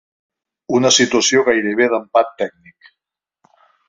[0.77, 2.89] Una situació gairebé d’empat tècnic.